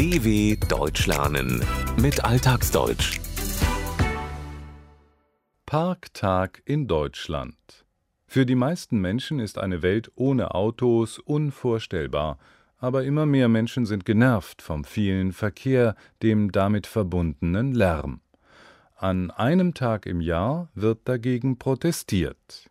[0.00, 1.62] DW Deutsch lernen
[2.00, 3.20] mit Alltagsdeutsch.
[5.66, 7.54] Parktag in Deutschland.
[8.26, 12.38] Für die meisten Menschen ist eine Welt ohne Autos unvorstellbar,
[12.78, 18.22] aber immer mehr Menschen sind genervt vom vielen Verkehr, dem damit verbundenen Lärm.
[18.96, 22.70] An einem Tag im Jahr wird dagegen protestiert.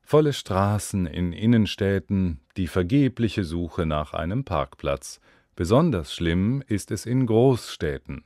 [0.00, 5.20] Volle Straßen in Innenstädten, die vergebliche Suche nach einem Parkplatz.
[5.62, 8.24] Besonders schlimm ist es in Großstädten.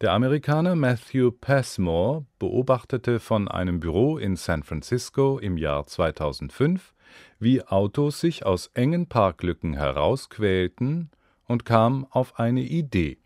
[0.00, 6.94] Der Amerikaner Matthew Passmore beobachtete von einem Büro in San Francisco im Jahr 2005,
[7.40, 11.10] wie Autos sich aus engen Parklücken herausquälten
[11.48, 13.18] und kam auf eine Idee.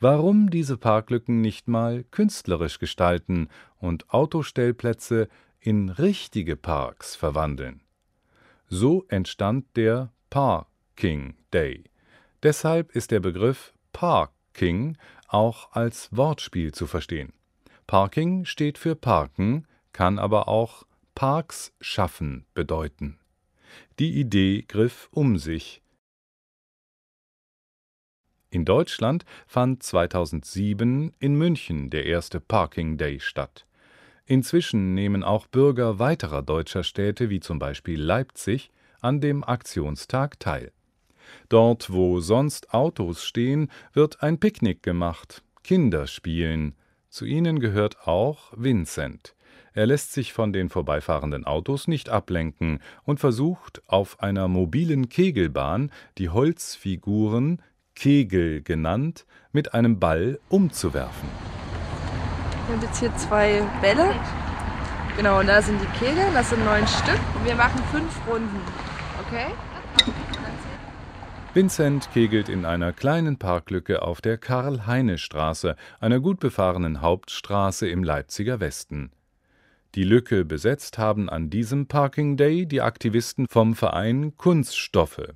[0.00, 5.28] Warum diese Parklücken nicht mal künstlerisch gestalten und Autostellplätze
[5.60, 7.82] in richtige Parks verwandeln?
[8.66, 11.84] So entstand der Parking Day.
[12.42, 17.32] Deshalb ist der Begriff Parking auch als Wortspiel zu verstehen.
[17.86, 23.18] Parking steht für Parken, kann aber auch Parks schaffen bedeuten.
[23.98, 25.82] Die Idee griff um sich.
[28.50, 33.66] In Deutschland fand 2007 in München der erste Parking Day statt.
[34.24, 40.72] Inzwischen nehmen auch Bürger weiterer deutscher Städte wie zum Beispiel Leipzig an dem Aktionstag teil.
[41.48, 46.74] Dort, wo sonst Autos stehen, wird ein Picknick gemacht, Kinder spielen.
[47.08, 49.34] Zu ihnen gehört auch Vincent.
[49.74, 55.92] Er lässt sich von den vorbeifahrenden Autos nicht ablenken und versucht, auf einer mobilen Kegelbahn
[56.18, 57.62] die Holzfiguren
[57.94, 61.28] Kegel genannt, mit einem Ball umzuwerfen.
[62.66, 64.14] Wir haben jetzt hier zwei Bälle.
[65.16, 67.18] Genau, und da sind die Kegel, das sind neun Stück.
[67.36, 68.60] Und wir machen fünf Runden.
[69.26, 69.46] Okay?
[71.54, 78.60] Vincent kegelt in einer kleinen Parklücke auf der Karl-Heine-Straße, einer gut befahrenen Hauptstraße im Leipziger
[78.60, 79.10] Westen.
[79.94, 85.32] Die Lücke besetzt haben an diesem Parking Day die Aktivisten vom Verein Kunststoffe.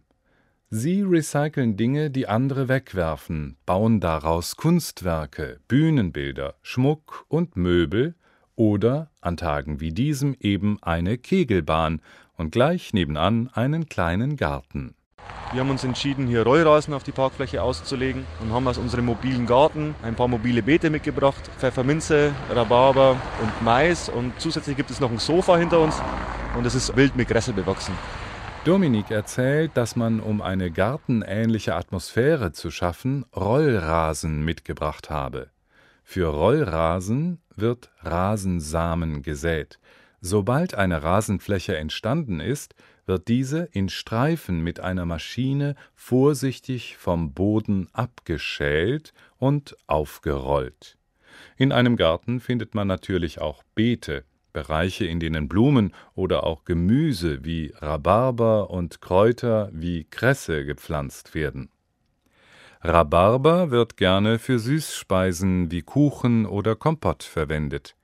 [0.68, 8.14] Sie recyceln Dinge, die andere wegwerfen, bauen daraus Kunstwerke, Bühnenbilder, Schmuck und Möbel
[8.54, 12.02] oder an Tagen wie diesem eben eine Kegelbahn
[12.36, 14.94] und gleich nebenan einen kleinen Garten.
[15.52, 19.44] Wir haben uns entschieden, hier Rollrasen auf die Parkfläche auszulegen und haben aus unserem mobilen
[19.46, 21.42] Garten ein paar mobile Beete mitgebracht.
[21.58, 26.00] Pfefferminze, Rhabarber und Mais und zusätzlich gibt es noch ein Sofa hinter uns
[26.56, 27.92] und es ist wild mit Gräser bewachsen.
[28.64, 35.50] Dominik erzählt, dass man, um eine gartenähnliche Atmosphäre zu schaffen, Rollrasen mitgebracht habe.
[36.04, 39.80] Für Rollrasen wird Rasensamen gesät.
[40.20, 42.74] Sobald eine Rasenfläche entstanden ist,
[43.06, 50.96] wird diese in Streifen mit einer Maschine vorsichtig vom Boden abgeschält und aufgerollt.
[51.56, 57.44] In einem Garten findet man natürlich auch Beete, Bereiche, in denen Blumen oder auch Gemüse
[57.44, 61.70] wie Rhabarber und Kräuter wie Kresse gepflanzt werden.
[62.82, 67.94] Rhabarber wird gerne für Süßspeisen wie Kuchen oder Kompott verwendet.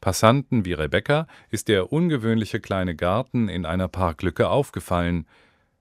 [0.00, 5.26] Passanten wie Rebecca ist der ungewöhnliche kleine Garten in einer Parklücke aufgefallen.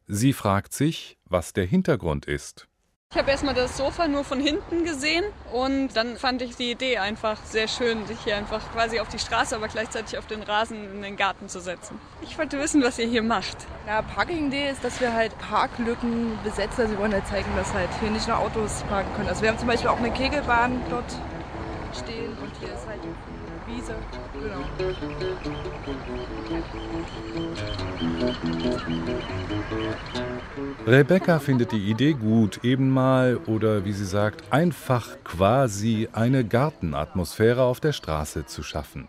[0.08, 2.68] Sie fragt sich, was der Hintergrund ist.
[3.12, 7.00] Ich habe erstmal das Sofa nur von hinten gesehen und dann fand ich die Idee
[7.00, 10.78] einfach sehr schön, sich hier einfach quasi auf die Straße, aber gleichzeitig auf den Rasen
[10.94, 12.00] in den Garten zu setzen.
[12.22, 13.58] Ich wollte wissen, was ihr hier macht.
[13.88, 16.82] Ja, Parking Day ist, dass wir halt Parklücken besetzen.
[16.82, 19.30] Also wir wollen halt zeigen, dass halt hier nicht nur Autos parken können.
[19.30, 21.12] Also wir haben zum Beispiel auch eine Kegelbahn dort
[21.94, 23.00] stehen und hier ist halt
[23.68, 23.96] Wiese.
[30.88, 37.64] Rebecca findet die Idee gut, eben mal oder wie sie sagt, einfach quasi eine Gartenatmosphäre
[37.64, 39.08] auf der Straße zu schaffen.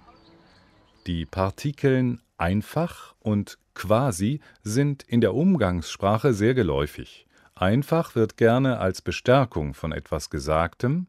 [1.06, 7.26] Die Partikeln einfach und quasi sind in der Umgangssprache sehr geläufig.
[7.55, 11.06] Einfach wird gerne als Bestärkung von etwas Gesagtem,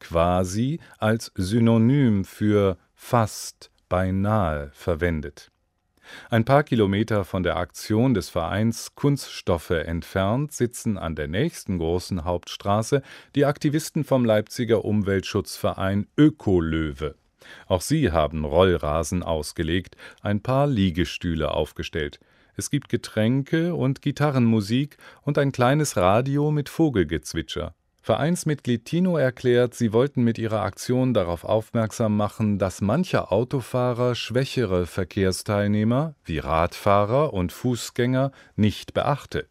[0.00, 5.50] quasi als Synonym für fast, beinahe verwendet.
[6.28, 12.24] Ein paar Kilometer von der Aktion des Vereins Kunststoffe entfernt sitzen an der nächsten großen
[12.24, 13.02] Hauptstraße
[13.34, 17.14] die Aktivisten vom Leipziger Umweltschutzverein Ökolöwe.
[17.66, 22.20] Auch sie haben Rollrasen ausgelegt, ein paar Liegestühle aufgestellt.
[22.56, 27.74] Es gibt Getränke und Gitarrenmusik und ein kleines Radio mit Vogelgezwitscher.
[28.02, 34.86] Vereinsmitglied Tino erklärt, sie wollten mit ihrer Aktion darauf aufmerksam machen, dass mancher Autofahrer schwächere
[34.86, 39.46] Verkehrsteilnehmer wie Radfahrer und Fußgänger nicht beachte.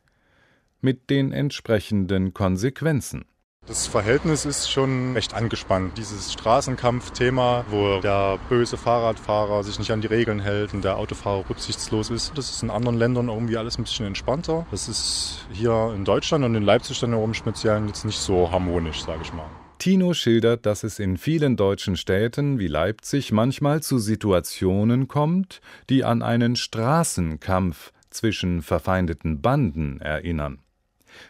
[0.82, 3.26] Mit den entsprechenden Konsequenzen
[3.70, 5.96] Das Verhältnis ist schon recht angespannt.
[5.96, 11.48] Dieses Straßenkampfthema, wo der böse Fahrradfahrer sich nicht an die Regeln hält und der Autofahrer
[11.48, 14.66] rücksichtslos ist, das ist in anderen Ländern irgendwie alles ein bisschen entspannter.
[14.72, 19.04] Das ist hier in Deutschland und in Leipzig dann im Speziellen jetzt nicht so harmonisch,
[19.04, 19.46] sage ich mal.
[19.78, 25.62] Tino schildert, dass es in vielen deutschen Städten wie Leipzig manchmal zu Situationen kommt,
[25.92, 30.58] die an einen Straßenkampf zwischen verfeindeten Banden erinnern.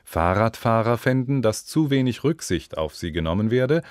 [0.04, 3.81] Fahrradfahrer fänden, dass zu wenig Rücksicht auf sie genommen werde,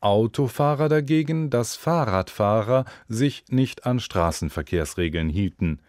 [0.00, 5.80] Autofahrer dagegen, dass Fahrradfahrer sich nicht an Straßenverkehrsregeln hielten.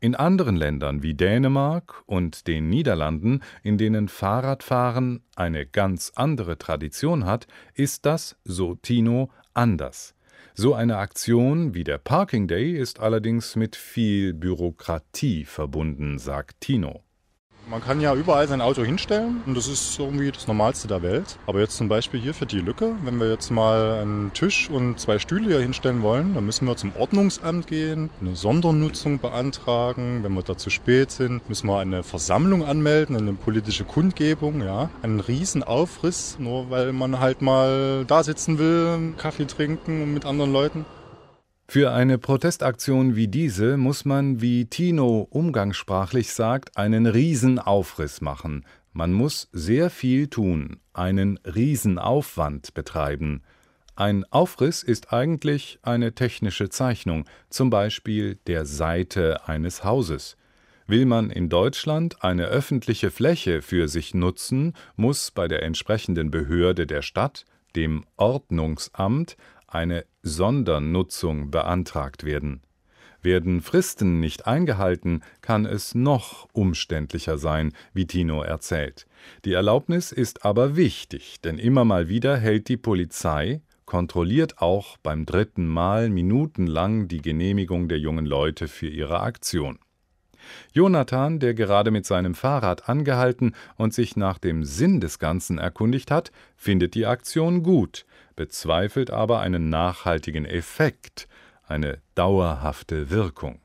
[0.00, 7.24] In anderen Ländern wie Dänemark und den Niederlanden, in denen Fahrradfahren eine ganz andere Tradition
[7.24, 10.16] hat, ist das, so Tino, anders.
[10.54, 17.04] So eine Aktion wie der Parking Day ist allerdings mit viel Bürokratie verbunden, sagt Tino.
[17.68, 21.38] Man kann ja überall sein Auto hinstellen und das ist irgendwie das Normalste der Welt.
[21.46, 24.98] Aber jetzt zum Beispiel hier für die Lücke, wenn wir jetzt mal einen Tisch und
[24.98, 30.22] zwei Stühle hier hinstellen wollen, dann müssen wir zum Ordnungsamt gehen, eine Sondernutzung beantragen.
[30.22, 34.90] Wenn wir da zu spät sind, müssen wir eine Versammlung anmelden, eine politische Kundgebung, ja.
[35.02, 40.52] Einen riesen Aufriss, nur weil man halt mal da sitzen will, Kaffee trinken mit anderen
[40.52, 40.84] Leuten.
[41.68, 48.66] Für eine Protestaktion wie diese muss man, wie Tino umgangssprachlich sagt, einen Riesenaufriss machen.
[48.92, 53.42] Man muss sehr viel tun, einen Riesenaufwand betreiben.
[53.94, 60.36] Ein Aufriss ist eigentlich eine technische Zeichnung, zum Beispiel der Seite eines Hauses.
[60.86, 66.86] Will man in Deutschland eine öffentliche Fläche für sich nutzen, muss bei der entsprechenden Behörde
[66.86, 69.36] der Stadt, dem Ordnungsamt,
[69.74, 72.62] eine Sondernutzung beantragt werden.
[73.22, 79.06] Werden Fristen nicht eingehalten, kann es noch umständlicher sein, wie Tino erzählt.
[79.44, 85.24] Die Erlaubnis ist aber wichtig, denn immer mal wieder hält die Polizei, kontrolliert auch beim
[85.26, 89.78] dritten Mal minutenlang die Genehmigung der jungen Leute für ihre Aktion.
[90.72, 96.10] Jonathan, der gerade mit seinem Fahrrad angehalten und sich nach dem Sinn des Ganzen erkundigt
[96.10, 98.04] hat, findet die Aktion gut,
[98.36, 101.28] bezweifelt aber einen nachhaltigen Effekt,
[101.66, 103.60] eine dauerhafte Wirkung.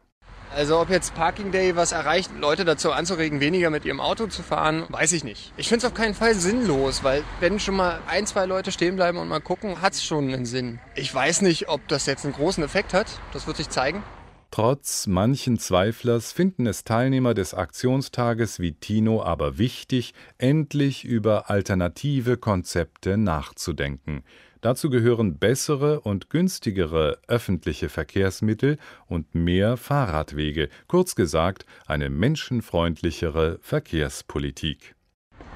[0.56, 4.44] Also ob jetzt Parking Day was erreicht, Leute dazu anzuregen, weniger mit ihrem Auto zu
[4.44, 5.54] fahren, weiß ich nicht.
[5.58, 8.96] Ich finde es auf keinen Fall sinnlos, weil wenn schon mal ein, zwei Leute stehen
[8.96, 10.80] bleiben und mal gucken, hat es schon einen Sinn.
[10.96, 13.08] Ich weiß nicht, ob das jetzt einen großen Effekt hat.
[13.34, 14.04] Das wird sich zeigen.
[14.50, 22.38] Trotz manchen Zweiflers finden es Teilnehmer des Aktionstages wie Tino aber wichtig, endlich über alternative
[22.38, 24.24] Konzepte nachzudenken.
[24.62, 34.97] Dazu gehören bessere und günstigere öffentliche Verkehrsmittel und mehr Fahrradwege, kurz gesagt eine menschenfreundlichere Verkehrspolitik.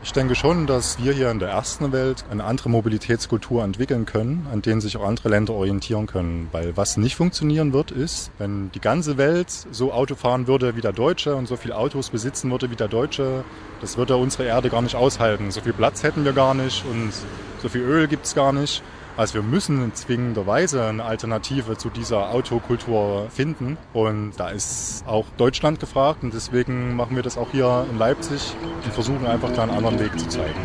[0.04, 4.48] Ich denke schon, dass wir hier in der ersten Welt eine andere Mobilitätskultur entwickeln können,
[4.52, 6.50] an denen sich auch andere Länder orientieren können.
[6.52, 10.82] Weil was nicht funktionieren wird, ist, wenn die ganze Welt so Auto fahren würde wie
[10.82, 13.44] der Deutsche und so viele Autos besitzen würde wie der Deutsche,
[13.80, 15.52] das würde unsere Erde gar nicht aushalten.
[15.52, 17.14] So viel Platz hätten wir gar nicht und
[17.62, 18.82] so viel Öl gibt es gar nicht.
[19.22, 23.78] Also wir müssen zwingenderweise eine Alternative zu dieser Autokultur finden.
[23.94, 28.56] Und da ist auch Deutschland gefragt und deswegen machen wir das auch hier in Leipzig
[28.84, 30.60] und versuchen einfach da einen anderen Weg zu zeigen.